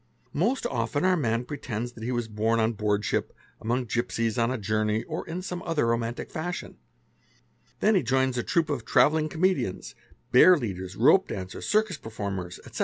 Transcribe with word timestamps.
Most 0.33 0.65
often 0.65 1.05
our 1.05 1.15
man 1.15 1.45
pretend: 1.45 1.89
that 1.89 2.01
he 2.03 2.11
was 2.11 2.27
born 2.27 2.59
on 2.59 2.73
boardship, 2.73 3.35
among 3.61 3.85
gipsies, 3.85 4.35
on 4.35 4.49
a 4.49 4.57
journey, 4.57 5.03
or 5.03 5.27
in 5.27 5.43
some 5.43 5.61
other 5.61 5.85
romantic 5.85 6.31
fashion; 6.31 6.77
then 7.81 7.93
he 7.93 8.01
joins 8.01 8.35
a 8.35 8.41
troup 8.41 8.71
of 8.71 8.83
travelling 8.83 9.29
comedians 9.29 9.93
bearleaders, 10.33 10.95
rope 10.97 11.27
dancers, 11.27 11.67
circus 11.69 11.97
performers, 11.97 12.57
etc. 12.65 12.79